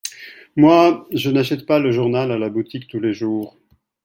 Moi, 0.55 1.07
je 1.13 1.29
n'achète 1.29 1.67
pas 1.67 1.77
le 1.77 1.91
journal 1.91 2.31
à 2.31 2.39
la 2.39 2.49
boutique 2.49 2.87
tous 2.87 2.99
les 2.99 3.13
jours. 3.13 3.55